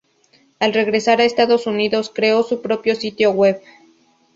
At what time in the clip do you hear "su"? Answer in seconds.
2.41-2.59